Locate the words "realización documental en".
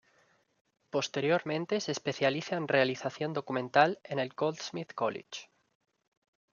2.67-4.17